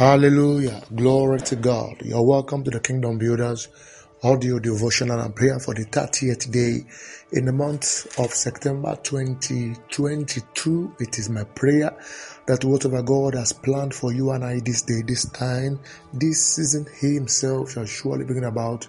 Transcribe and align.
Hallelujah. 0.00 0.80
Glory 0.94 1.40
to 1.40 1.56
God. 1.56 2.00
You're 2.02 2.26
welcome 2.26 2.64
to 2.64 2.70
the 2.70 2.80
Kingdom 2.80 3.18
Builders 3.18 3.68
audio 4.22 4.58
devotional 4.58 5.20
and 5.20 5.36
prayer 5.36 5.58
for 5.60 5.74
the 5.74 5.84
30th 5.84 6.50
day 6.50 6.86
in 7.32 7.44
the 7.44 7.52
month 7.52 8.06
of 8.18 8.32
September 8.32 8.96
2022. 9.02 10.96
It 11.00 11.18
is 11.18 11.28
my 11.28 11.44
prayer 11.44 11.94
that 12.46 12.64
whatever 12.64 13.02
God 13.02 13.34
has 13.34 13.52
planned 13.52 13.92
for 13.94 14.10
you 14.10 14.30
and 14.30 14.42
I 14.42 14.60
this 14.60 14.80
day, 14.80 15.02
this 15.06 15.28
time, 15.28 15.78
this 16.14 16.56
season, 16.56 16.86
He 16.98 17.12
Himself 17.12 17.72
shall 17.72 17.84
surely 17.84 18.24
bring 18.24 18.44
about 18.44 18.88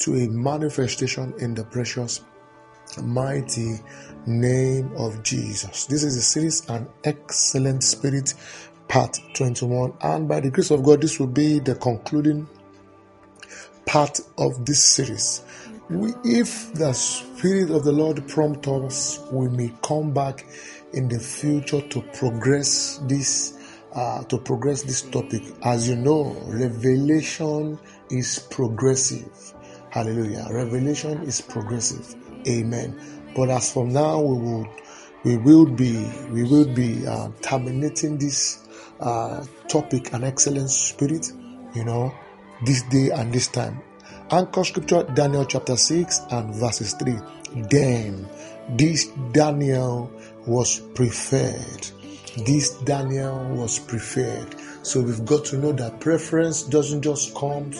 to 0.00 0.14
a 0.14 0.28
manifestation 0.28 1.32
in 1.38 1.54
the 1.54 1.64
precious, 1.64 2.20
mighty 3.02 3.76
name 4.26 4.92
of 4.98 5.22
Jesus. 5.22 5.86
This 5.86 6.02
is 6.02 6.16
a 6.16 6.22
series, 6.22 6.68
An 6.68 6.86
Excellent 7.04 7.82
Spirit 7.82 8.34
part 8.90 9.20
21. 9.34 9.94
And 10.02 10.28
by 10.28 10.40
the 10.40 10.50
grace 10.50 10.72
of 10.72 10.82
God, 10.82 11.00
this 11.00 11.20
will 11.20 11.28
be 11.28 11.60
the 11.60 11.76
concluding 11.76 12.48
part 13.86 14.20
of 14.36 14.66
this 14.66 14.84
series. 14.84 15.42
We, 15.88 16.12
if 16.24 16.74
the 16.74 16.92
Spirit 16.92 17.70
of 17.70 17.84
the 17.84 17.92
Lord 17.92 18.26
prompt 18.28 18.66
us, 18.66 19.24
we 19.30 19.48
may 19.48 19.72
come 19.82 20.12
back 20.12 20.44
in 20.92 21.08
the 21.08 21.20
future 21.20 21.80
to 21.80 22.02
progress 22.14 23.00
this 23.04 23.56
uh, 23.94 24.22
to 24.24 24.38
progress 24.38 24.82
this 24.82 25.02
topic. 25.02 25.42
As 25.64 25.88
you 25.88 25.96
know, 25.96 26.36
revelation 26.46 27.78
is 28.10 28.38
progressive. 28.50 29.54
Hallelujah. 29.90 30.46
Revelation 30.50 31.22
is 31.22 31.40
progressive. 31.40 32.14
Amen. 32.46 32.98
But 33.36 33.50
as 33.50 33.72
from 33.72 33.92
now, 33.92 34.20
we 34.20 34.38
will 34.38 34.68
we 35.24 35.36
will 35.36 35.66
be 35.66 36.08
we 36.30 36.44
will 36.44 36.72
be 36.72 37.06
uh, 37.06 37.30
terminating 37.40 38.18
this 38.18 38.66
uh, 39.00 39.44
topic 39.68 40.12
an 40.12 40.24
excellent 40.24 40.70
spirit, 40.70 41.32
you 41.74 41.84
know, 41.84 42.14
this 42.64 42.82
day 42.84 43.10
and 43.10 43.32
this 43.32 43.48
time. 43.48 43.82
Anchor 44.30 44.64
scripture 44.64 45.02
Daniel 45.14 45.44
chapter 45.44 45.76
6 45.76 46.20
and 46.30 46.54
verses 46.54 46.94
3. 46.94 47.18
Then 47.70 48.28
this 48.70 49.06
Daniel 49.32 50.10
was 50.46 50.80
preferred. 50.94 51.86
This 52.46 52.70
Daniel 52.82 53.44
was 53.48 53.78
preferred. 53.78 54.54
So 54.82 55.00
we've 55.00 55.24
got 55.24 55.44
to 55.46 55.58
know 55.58 55.72
that 55.72 56.00
preference 56.00 56.62
doesn't 56.62 57.02
just 57.02 57.34
come 57.34 57.72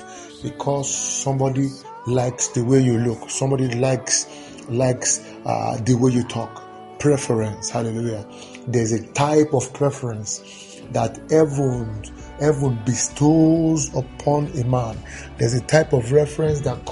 because 0.43 0.93
somebody 0.93 1.69
likes 2.07 2.49
the 2.49 2.65
way 2.65 2.81
you 2.81 2.99
look, 2.99 3.31
somebody 3.31 3.69
likes 3.69 4.27
likes 4.69 5.21
uh, 5.45 5.77
the 5.79 5.95
way 5.95 6.11
you 6.11 6.25
talk. 6.25 6.65
Preference, 6.99 7.71
hallelujah. 7.71 8.27
There's 8.67 8.93
a 8.93 9.07
type 9.13 9.55
of 9.55 9.73
preference 9.73 10.70
that 10.93 11.19
heaven 11.31 12.03
heaven 12.41 12.79
bestows 12.85 13.95
upon 13.95 14.47
a 14.59 14.65
man. 14.65 14.97
There's 15.39 15.55
a 15.55 15.61
type 15.61 15.93
of 15.93 16.11
reference 16.11 16.61
that 16.63 16.85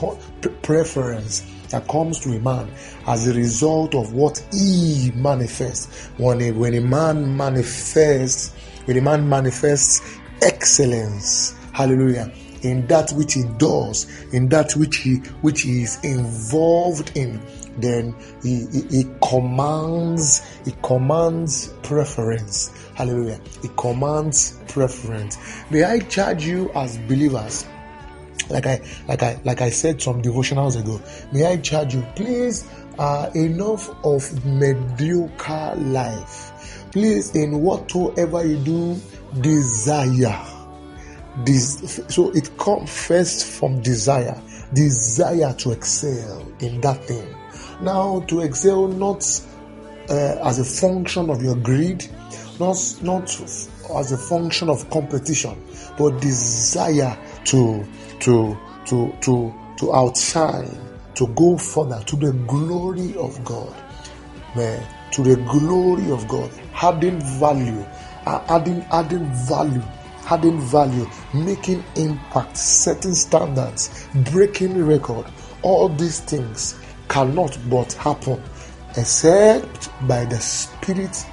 preference 0.62 1.44
that 1.70 1.88
comes 1.88 2.20
to 2.20 2.36
a 2.36 2.40
man 2.40 2.70
as 3.06 3.26
a 3.26 3.34
result 3.34 3.94
of 3.94 4.12
what 4.12 4.44
he 4.52 5.10
manifests. 5.14 6.06
When 6.18 6.40
a, 6.40 6.52
when 6.52 6.74
a 6.74 6.80
man 6.80 7.36
manifests, 7.36 8.54
when 8.84 8.96
a 8.98 9.00
man 9.00 9.28
manifests 9.28 10.02
excellence, 10.42 11.54
hallelujah, 11.72 12.32
in 12.62 12.86
that 12.88 13.10
which 13.12 13.34
he 13.34 13.44
does, 13.56 14.06
in 14.32 14.48
that 14.48 14.72
which 14.72 14.98
he 14.98 15.16
which 15.42 15.62
he 15.62 15.82
is 15.82 16.02
involved 16.04 17.16
in, 17.16 17.40
then 17.78 18.14
he, 18.42 18.66
he, 18.72 18.82
he 18.88 19.06
commands 19.22 20.60
he 20.64 20.72
commands 20.82 21.68
preference. 21.82 22.72
Hallelujah. 22.94 23.40
He 23.62 23.68
commands 23.76 24.58
preference. 24.68 25.38
May 25.70 25.84
i 25.84 26.00
charge 26.00 26.44
you 26.44 26.70
as 26.74 26.98
believers? 26.98 27.66
Like 28.50 28.66
i 28.66 28.80
like 29.06 29.22
i 29.22 29.40
like 29.44 29.60
i 29.60 29.70
said 29.70 30.00
some 30.00 30.22
devotionals 30.22 30.80
ago 30.80 31.00
may 31.32 31.46
i 31.46 31.56
charge 31.58 31.94
you? 31.94 32.02
Please 32.16 32.68
uh, 32.98 33.30
enough 33.34 33.90
of 34.04 34.44
mediocre 34.44 35.74
life. 35.76 36.88
Please 36.92 37.34
in 37.34 37.60
whatsoever 37.60 38.44
you 38.44 38.56
do 38.58 39.00
desire. 39.40 40.44
This 41.44 42.00
so 42.08 42.30
it 42.30 42.56
comes 42.58 42.90
first 42.90 43.46
from 43.46 43.80
desire. 43.82 44.40
Desire 44.74 45.54
to 45.54 45.72
excel 45.72 46.46
in 46.60 46.80
that 46.80 47.04
thing 47.04 47.37
now, 47.80 48.20
to 48.28 48.40
excel 48.40 48.88
not 48.88 49.24
uh, 50.10 50.48
as 50.48 50.58
a 50.58 50.64
function 50.64 51.30
of 51.30 51.42
your 51.42 51.56
greed, 51.56 52.06
not, 52.58 52.76
not 53.02 53.40
as 53.40 54.12
a 54.12 54.16
function 54.16 54.68
of 54.68 54.88
competition, 54.90 55.56
but 55.96 56.20
desire 56.20 57.16
to, 57.44 57.86
to, 58.20 58.56
to, 58.86 59.16
to, 59.20 59.54
to 59.78 59.94
outshine, 59.94 60.78
to 61.14 61.26
go 61.28 61.56
further 61.56 62.02
to 62.04 62.16
the 62.16 62.32
glory 62.46 63.14
of 63.16 63.44
God. 63.44 63.74
Man, 64.56 64.84
to 65.12 65.22
the 65.22 65.36
glory 65.36 66.10
of 66.10 66.26
God, 66.26 66.50
adding 66.82 67.20
value, 67.38 67.84
uh, 68.26 68.44
adding, 68.48 68.84
adding 68.90 69.24
value 69.46 69.82
adding 70.30 70.60
value, 70.60 71.06
making 71.32 71.82
impact, 71.96 72.56
setting 72.56 73.14
standards, 73.14 74.06
breaking 74.30 74.84
record. 74.84 75.24
All 75.62 75.88
these 75.88 76.20
things 76.20 76.74
cannot 77.08 77.58
but 77.68 77.92
happen 77.94 78.42
except 78.96 79.90
by 80.06 80.24
the 80.24 80.38
spirit 80.38 81.24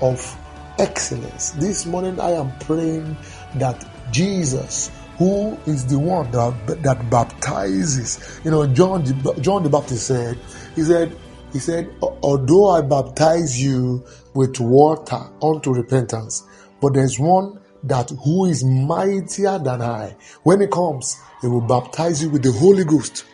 of 0.00 0.36
excellence. 0.78 1.50
This 1.50 1.86
morning 1.86 2.18
I 2.20 2.32
am 2.32 2.56
praying 2.60 3.16
that 3.56 3.84
Jesus, 4.12 4.90
who 5.18 5.56
is 5.66 5.86
the 5.86 5.98
one 5.98 6.30
that, 6.32 6.82
that 6.82 7.10
baptizes, 7.10 8.40
you 8.44 8.50
know, 8.50 8.66
John 8.66 9.04
the, 9.04 9.38
John 9.40 9.62
the 9.62 9.68
Baptist 9.68 10.06
said, 10.06 10.38
he 10.74 10.82
said, 10.82 11.16
he 11.52 11.58
said, 11.58 11.94
although 12.00 12.70
I 12.70 12.80
baptize 12.80 13.62
you 13.62 14.04
with 14.34 14.58
water 14.58 15.20
unto 15.42 15.72
repentance, 15.72 16.44
but 16.80 16.94
there's 16.94 17.18
one 17.18 17.60
that 17.84 18.10
who 18.24 18.46
is 18.46 18.64
mightier 18.64 19.58
than 19.58 19.82
I. 19.82 20.16
When 20.44 20.60
he 20.60 20.66
comes, 20.66 21.16
he 21.40 21.48
will 21.48 21.60
baptize 21.60 22.22
you 22.22 22.30
with 22.30 22.42
the 22.42 22.52
Holy 22.52 22.84
Ghost. 22.84 23.24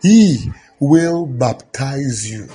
He 0.00 0.50
will 0.80 1.26
baptize 1.26 2.30
you. 2.30 2.48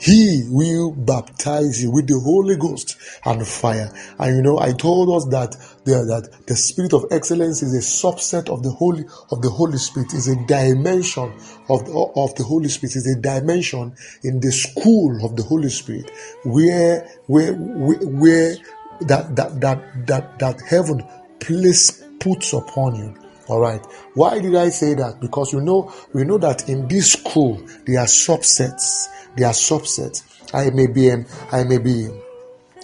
He 0.00 0.44
will 0.48 0.92
baptize 0.92 1.82
you 1.82 1.90
with 1.90 2.06
the 2.06 2.20
Holy 2.20 2.56
Ghost 2.56 2.96
and 3.24 3.46
fire. 3.46 3.90
And 4.18 4.36
you 4.36 4.42
know, 4.42 4.58
I 4.58 4.72
told 4.72 5.10
us 5.10 5.26
that 5.30 5.56
the, 5.84 6.04
that 6.04 6.46
the 6.46 6.54
Spirit 6.54 6.92
of 6.92 7.06
excellence 7.10 7.62
is 7.62 7.74
a 7.74 7.80
subset 7.80 8.48
of 8.48 8.62
the 8.62 8.70
Holy 8.70 9.04
of 9.32 9.42
the 9.42 9.50
Holy 9.50 9.78
Spirit. 9.78 10.14
is 10.14 10.28
a 10.28 10.36
dimension 10.46 11.32
of 11.68 11.84
the, 11.84 12.12
of 12.14 12.34
the 12.36 12.44
Holy 12.44 12.68
Spirit. 12.68 12.94
is 12.94 13.16
a 13.16 13.20
dimension 13.20 13.94
in 14.22 14.40
the 14.40 14.52
school 14.52 15.24
of 15.24 15.34
the 15.36 15.42
Holy 15.42 15.70
Spirit, 15.70 16.10
where 16.44 17.08
where 17.26 17.54
where, 17.54 17.98
where 17.98 18.56
that 19.00 19.34
that 19.34 19.60
that 19.60 20.06
that 20.06 20.38
that 20.38 20.60
heaven 20.60 21.04
place 21.40 22.04
puts 22.20 22.52
upon 22.52 22.94
you 22.94 23.27
all 23.48 23.60
right. 23.60 23.84
Why 24.14 24.38
did 24.38 24.54
I 24.54 24.68
say 24.68 24.94
that? 24.94 25.20
Because 25.20 25.52
you 25.52 25.60
know, 25.60 25.92
we 26.12 26.24
know 26.24 26.38
that 26.38 26.68
in 26.68 26.86
this 26.86 27.12
school 27.12 27.62
there 27.86 28.00
are 28.00 28.06
subsets. 28.06 29.06
There 29.36 29.46
are 29.46 29.52
subsets. 29.52 30.22
I 30.54 30.70
may 30.70 30.86
be, 30.86 31.10
I 31.10 31.64
may 31.64 31.78
be 31.78 32.08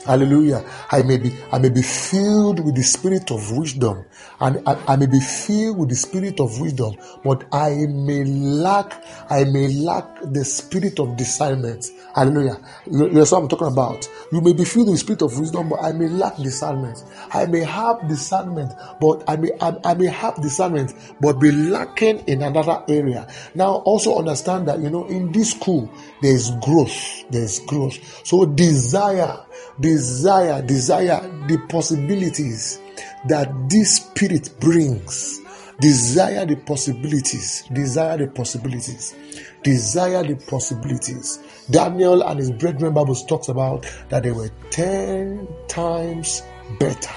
Hallelujah. 0.05 0.65
I 0.91 1.03
may 1.03 1.19
be, 1.19 1.35
I 1.53 1.59
may 1.59 1.71
be 1.71 1.83
filled 1.83 2.65
with 2.65 2.75
the 2.77 2.83
spirit 2.83 3.31
of 3.31 3.57
wisdom 3.57 4.05
and 4.41 4.63
I, 4.69 4.75
I, 4.89 4.97
may 4.97 5.07
be 5.07 5.21
filled 5.21 5.79
with 5.79 5.89
the 5.91 5.97
spirit 5.97 6.41
of 6.41 6.61
wisdom, 6.61 6.97
but 7.25 7.45
I 7.53 7.87
may 7.89 8.25
lack, 8.25 9.03
I 9.31 9.45
may 9.45 9.69
lack 9.69 10.07
the 10.23 10.45
spirit 10.45 10.99
of 11.01 11.17
discernment. 11.17 11.87
Hallelujah. 12.15 12.57
That's 12.87 13.33
what 13.33 13.43
I'm 13.43 13.49
talking 13.49 13.69
about. 13.69 14.09
You 14.33 14.41
may 14.43 14.53
be 14.53 14.65
filled 14.65 14.89
with 14.89 14.97
the 14.97 15.01
spirit 15.01 15.23
of 15.23 15.39
wisdom, 15.39 15.71
but 15.71 15.83
I 15.83 15.93
may 15.93 16.09
lack 16.09 16.37
discernment. 16.37 17.03
I 17.33 17.47
may 17.47 17.61
have 17.61 18.07
discernment, 18.09 18.73
but 19.01 19.25
I 19.29 19.37
may, 19.37 19.51
I, 19.61 19.77
I 19.85 19.95
may 19.95 20.07
have 20.07 20.41
discernment, 20.43 20.95
but 21.21 21.41
be 21.41 21.51
lacking 21.53 22.21
in 22.27 22.43
another 22.43 22.83
area. 22.89 23.27
Now 23.55 23.77
also 23.87 24.19
understand 24.19 24.69
that, 24.69 24.81
you 24.81 24.91
know, 24.91 25.07
in 25.07 25.33
this 25.33 25.53
school, 25.53 25.91
there's 26.21 26.51
growth. 26.57 27.25
There's 27.31 27.61
growth. 27.61 27.99
So 28.27 28.45
desire 28.47 29.15
desire, 29.15 29.45
desire 29.95 30.61
desire 30.63 31.21
the 31.47 31.57
possibilities 31.69 32.81
that 33.29 33.49
this 33.69 33.97
spirit 33.97 34.51
brings. 34.61 35.41
Desire 35.81 36.47
the 36.47 36.55
possibilities, 36.55 37.65
desire 37.73 38.17
the 38.17 38.29
possibilities, 38.29 39.13
desire 39.65 40.23
the 40.23 40.37
possibilities. 40.47 41.41
Daniel 41.69 42.23
and 42.23 42.39
his 42.39 42.53
brethren 42.53 42.95
Bibles 42.95 43.27
talks 43.27 43.49
about 43.49 43.85
that 44.09 44.23
they 44.23 44.31
were 44.31 44.51
10 44.71 45.49
times 45.67 46.43
better. 46.79 47.15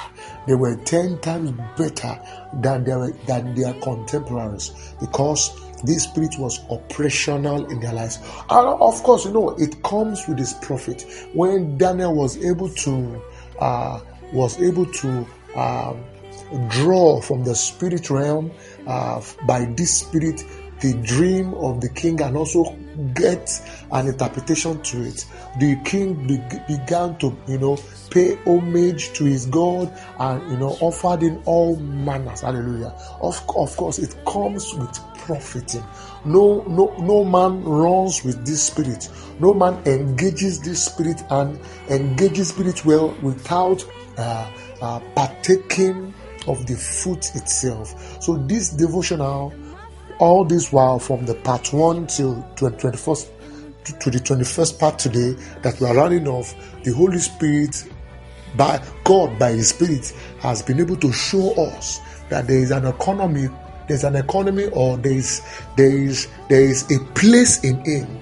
They 0.47 0.55
were 0.55 0.75
10 0.75 1.19
times 1.19 1.51
better 1.77 2.19
than 2.61 2.83
their, 2.83 3.11
than 3.27 3.53
their 3.53 3.73
contemporaries 3.75 4.71
because 4.99 5.51
this 5.83 6.03
spirit 6.03 6.35
was 6.37 6.59
operational 6.69 7.65
in 7.71 7.79
their 7.79 7.93
lives. 7.93 8.19
And 8.49 8.67
of 8.67 9.01
course, 9.03 9.25
you 9.25 9.31
know, 9.31 9.49
it 9.57 9.81
comes 9.83 10.27
with 10.27 10.37
this 10.37 10.53
prophet. 10.53 11.05
When 11.33 11.77
Daniel 11.77 12.15
was 12.15 12.43
able 12.43 12.69
to 12.69 13.21
uh, 13.59 13.99
was 14.33 14.59
able 14.61 14.85
to 14.85 15.27
um, 15.55 16.03
draw 16.69 17.21
from 17.21 17.43
the 17.43 17.55
spirit 17.55 18.09
realm 18.09 18.51
uh, 18.85 19.21
by 19.45 19.65
this 19.75 19.99
spirit 19.99 20.43
the 20.81 20.93
dream 21.03 21.53
of 21.55 21.81
the 21.81 21.89
king 21.89 22.21
and 22.21 22.37
also 22.37 22.75
get 23.13 23.49
an 23.91 24.07
interpretation 24.07 24.81
to 24.83 25.03
it. 25.03 25.25
The 25.59 25.75
king 25.83 26.27
be- 26.27 26.37
began 26.67 27.17
to, 27.17 27.35
you 27.47 27.57
know, 27.57 27.79
pay 28.11 28.37
homage 28.45 29.13
to 29.13 29.25
his 29.25 29.47
God 29.47 29.91
and, 30.19 30.51
you 30.51 30.57
know, 30.57 30.77
offered 30.79 31.23
in 31.23 31.41
all 31.45 31.77
manners. 31.77 32.41
Hallelujah. 32.41 32.93
Of, 33.21 33.41
of 33.55 33.75
course, 33.75 33.97
it 33.97 34.15
comes 34.25 34.73
with 34.75 34.99
profiting. 35.27 35.83
No, 36.25 36.63
no, 36.63 36.95
no 36.99 37.25
man 37.25 37.63
runs 37.63 38.23
with 38.23 38.45
this 38.45 38.63
spirit. 38.63 39.09
No 39.39 39.53
man 39.53 39.79
engages 39.85 40.61
this 40.61 40.83
spirit 40.83 41.21
and 41.29 41.59
engages 41.89 42.49
spirit 42.49 42.83
well 42.85 43.15
without 43.21 43.85
uh, 44.17 44.51
uh, 44.81 44.99
partaking 45.15 46.13
of 46.47 46.65
the 46.65 46.75
fruit 46.75 47.35
itself. 47.35 48.23
So 48.23 48.37
this 48.37 48.69
devotional 48.69 49.53
all 50.19 50.45
this 50.45 50.71
while 50.71 50.97
from 50.97 51.25
the 51.25 51.35
part 51.35 51.71
1 51.71 52.07
till 52.07 52.35
21st 52.55 53.29
to 53.99 54.09
the 54.09 54.17
21st 54.17 54.79
part 54.79 54.97
today 54.97 55.31
that 55.61 55.79
we 55.79 55.85
are 55.85 55.95
running 55.95 56.27
off 56.27 56.55
the 56.83 56.91
holy 56.91 57.19
spirit 57.19 57.85
by 58.55 58.81
god 59.03 59.37
by 59.37 59.51
his 59.51 59.69
spirit 59.69 60.11
has 60.39 60.63
been 60.63 60.79
able 60.79 60.95
to 60.95 61.11
show 61.13 61.53
us 61.53 61.99
that 62.29 62.47
there 62.47 62.57
is 62.57 62.71
an 62.71 62.85
economy 62.85 63.47
there's 63.87 64.03
an 64.03 64.15
economy 64.15 64.65
or 64.73 64.97
there 64.97 65.13
is 65.13 65.41
there 65.75 65.89
is 65.89 66.27
there 66.49 66.61
is 66.61 66.89
a 66.91 66.99
place 67.13 67.63
in 67.63 67.83
him 67.85 68.19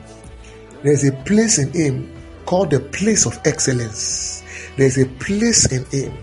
there's 0.84 1.04
a 1.04 1.12
place 1.24 1.58
in 1.58 1.72
him 1.74 2.12
called 2.46 2.70
the 2.70 2.80
place 2.80 3.26
of 3.26 3.40
excellence. 3.44 4.44
There's 4.78 5.00
a 5.00 5.06
place 5.06 5.72
in 5.72 5.86
him 5.86 6.16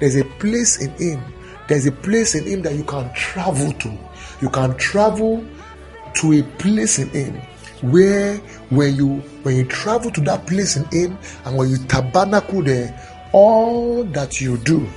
there's 0.00 0.16
a 0.16 0.24
place 0.24 0.82
in 0.82 0.90
him 0.96 1.22
there's 1.68 1.86
a 1.86 1.92
place 1.92 2.34
in 2.34 2.46
him 2.46 2.62
that 2.62 2.74
you 2.74 2.84
can 2.84 3.12
travel 3.14 3.72
to. 3.72 3.98
You 4.40 4.48
can 4.48 4.74
travel 4.78 5.44
to 6.14 6.32
a 6.32 6.42
place 6.58 6.98
in 6.98 7.10
him 7.10 7.34
where 7.92 8.38
when 8.70 8.96
you 8.96 9.16
when 9.42 9.54
you 9.56 9.64
travel 9.66 10.10
to 10.10 10.20
that 10.22 10.46
place 10.46 10.76
in 10.76 10.84
him 10.86 11.18
and 11.44 11.56
when 11.56 11.68
you 11.68 11.76
tabernacle 11.86 12.62
there 12.62 12.98
all 13.32 14.02
that 14.04 14.40
you 14.40 14.56
do 14.58 14.88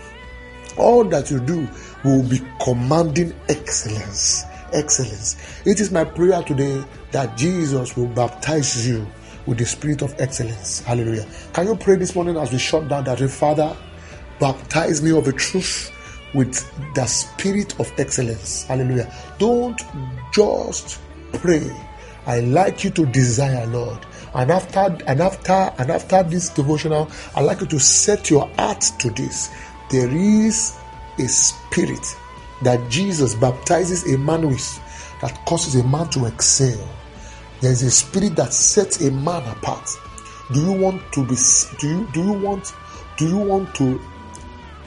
all 0.78 1.04
that 1.04 1.30
you 1.32 1.40
do 1.40 1.68
will 2.04 2.24
be 2.24 2.40
commanding 2.64 3.34
excellence 3.50 4.44
excellence 4.74 5.36
it 5.66 5.80
is 5.80 5.92
my 5.92 6.04
prayer 6.04 6.42
today 6.44 6.84
that 7.12 7.38
jesus 7.38 7.96
will 7.96 8.08
baptize 8.08 8.88
you 8.88 9.06
with 9.46 9.58
the 9.58 9.66
spirit 9.66 10.02
of 10.02 10.14
excellence 10.20 10.80
hallelujah 10.82 11.26
can 11.54 11.68
you 11.68 11.76
pray 11.76 11.96
this 11.96 12.16
morning 12.16 12.38
as 12.38 12.52
we 12.52 12.58
shut 12.58 12.88
down 12.88 13.04
that 13.04 13.20
father 13.30 13.76
baptize 14.40 15.02
me 15.02 15.12
of 15.16 15.26
the 15.26 15.34
truth 15.34 15.92
with 16.34 16.66
the 16.96 17.06
spirit 17.06 17.80
of 17.80 17.92
excellence. 17.98 18.64
Hallelujah. 18.64 19.14
Don't 19.38 19.80
just 20.34 21.00
pray. 21.34 21.70
I 22.26 22.40
like 22.42 22.84
you 22.84 22.90
to 22.92 23.06
desire, 23.06 23.66
Lord. 23.68 24.00
And 24.34 24.52
after 24.52 24.98
and 25.08 25.22
after 25.22 25.72
and 25.78 25.92
after 25.92 26.24
this 26.24 26.50
devotional, 26.50 27.10
I 27.36 27.42
like 27.42 27.62
you 27.62 27.68
to 27.68 27.80
set 27.80 28.30
your 28.30 28.48
heart 28.56 28.82
to 29.00 29.10
this. 29.10 29.50
There 29.92 30.10
is 30.10 30.78
a 31.20 31.28
spirit 31.28 32.18
that 32.62 32.90
Jesus 32.90 33.36
baptizes 33.36 34.12
a 34.14 34.18
man 34.18 34.48
with 34.48 34.80
that 35.20 35.46
causes 35.46 35.76
a 35.76 35.84
man 35.84 36.10
to 36.12 36.28
excel. 36.28 36.88
There 37.60 37.72
is 37.72 37.84
a 37.84 37.92
spirit 37.92 38.38
that 38.38 38.54
sets 38.54 39.02
a 39.02 39.12
man 39.12 39.44
apart. 39.50 39.90
Do 40.54 40.62
you 40.62 40.72
want 40.72 41.02
to 41.12 41.26
be 41.26 41.36
do 41.80 41.90
you 41.90 42.08
do 42.14 42.24
you 42.24 42.32
want 42.32 42.74
do 43.18 43.28
you 43.28 43.38
want 43.38 43.76
to 43.76 44.02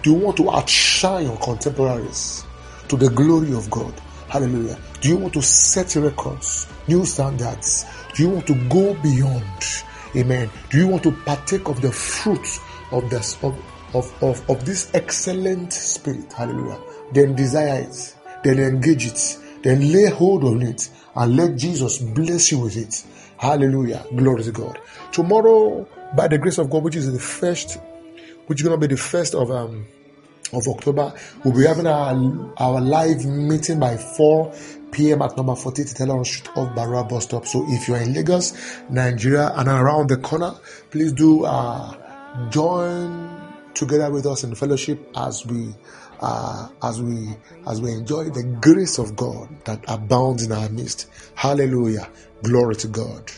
do 0.03 0.11
you 0.11 0.17
want 0.17 0.39
to 0.39 0.51
outshine 0.51 1.25
your 1.27 1.37
contemporaries 1.37 2.45
to 2.89 2.97
the 2.97 3.11
glory 3.11 3.53
of 3.55 3.69
God? 3.71 3.93
Hallelujah. 4.29 4.79
Do 5.03 5.11
you 5.11 5.17
want 5.19 5.35
to 5.35 5.43
set 5.43 5.95
records, 5.97 6.67
new 6.89 7.05
standards? 7.05 7.85
Do 8.15 8.23
you 8.23 8.31
want 8.31 8.47
to 8.47 8.55
go 8.69 8.95
beyond? 9.03 9.45
Amen. 10.17 10.49
Do 10.71 10.79
you 10.79 10.87
want 10.87 11.03
to 11.03 11.13
partake 11.13 11.69
of 11.69 11.83
the 11.83 11.93
fruit 11.93 12.59
of 12.91 13.11
this 13.11 13.37
of, 13.43 13.55
of, 13.95 14.23
of, 14.23 14.49
of 14.51 14.65
this 14.65 14.91
excellent 14.95 15.73
spirit? 15.73 16.33
Hallelujah. 16.33 16.81
Then 17.13 17.35
desire 17.35 17.83
it, 17.89 18.15
then 18.43 18.59
engage 18.59 19.07
it, 19.07 19.39
then 19.63 19.93
lay 19.93 20.11
hold 20.11 20.45
on 20.45 20.63
it, 20.63 20.91
and 21.17 21.37
let 21.37 21.57
Jesus 21.57 21.99
bless 21.99 22.53
you 22.53 22.61
with 22.61 22.77
it. 22.77 23.05
Hallelujah. 23.39 24.05
Glory 24.17 24.45
to 24.45 24.53
God. 24.53 24.79
Tomorrow, 25.13 25.87
by 26.17 26.29
the 26.29 26.39
grace 26.39 26.59
of 26.59 26.71
God, 26.71 26.85
which 26.85 26.97
is 26.97 27.13
the 27.13 27.19
first 27.19 27.79
which 28.47 28.61
is 28.61 28.69
to 28.69 28.77
be 28.77 28.87
the 28.87 28.97
first 28.97 29.35
of 29.35 29.51
um 29.51 29.87
of 30.53 30.69
October. 30.69 31.13
We'll 31.45 31.57
be 31.57 31.67
having 31.67 31.87
our 31.87 32.15
our 32.59 32.81
live 32.81 33.25
meeting 33.25 33.81
by 33.81 33.97
4 33.97 34.55
p.m. 34.93 35.23
at 35.23 35.37
number 35.37 35.57
40 35.57 35.83
Titeloran 35.83 36.27
Street 36.27 36.57
off 36.57 36.75
Barra 36.75 37.03
bus 37.05 37.25
stop. 37.25 37.47
So 37.47 37.65
if 37.69 37.89
you're 37.89 37.97
in 37.99 38.15
Lagos, 38.15 38.81
Nigeria, 38.91 39.53
and 39.57 39.69
around 39.69 40.09
the 40.09 40.17
corner, 40.19 40.53
please 40.91 41.13
do 41.13 41.45
uh, 41.45 42.49
join 42.51 43.44
together 43.75 44.11
with 44.11 44.27
us 44.27 44.45
in 44.45 44.55
fellowship 44.55 44.99
as 45.17 45.45
we 45.47 45.75
uh, 46.21 46.69
as 46.83 47.03
we 47.03 47.29
as 47.67 47.81
we 47.81 47.93
enjoy 47.93 48.25
the 48.25 48.43
grace 48.61 48.99
of 48.99 49.17
God 49.17 49.49
that 49.65 49.85
abounds 49.89 50.45
in 50.45 50.53
our 50.53 50.69
midst. 50.69 51.09
Hallelujah! 51.35 52.09
Glory 52.43 52.77
to 52.77 52.89
God. 52.89 53.31